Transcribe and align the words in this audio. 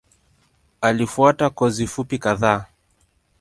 Alifuata 0.81 1.49
kozi 1.49 1.87
fupi 1.87 2.17
kadhaa. 2.19 2.65